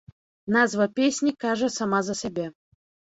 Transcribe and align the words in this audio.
Назва 0.55 0.87
песні 0.99 1.33
кажа 1.45 1.71
сама 1.77 1.99
за 2.09 2.17
сябе. 2.23 2.47